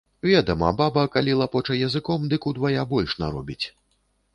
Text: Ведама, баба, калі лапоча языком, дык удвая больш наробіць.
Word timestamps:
Ведама, 0.27 0.69
баба, 0.79 1.03
калі 1.17 1.37
лапоча 1.43 1.79
языком, 1.91 2.27
дык 2.35 2.41
удвая 2.53 2.91
больш 2.97 3.11
наробіць. 3.23 3.65